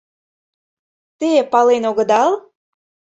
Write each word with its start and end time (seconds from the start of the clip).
Те 1.19 1.31
пален 1.51 1.83
огыдал? 1.89 2.31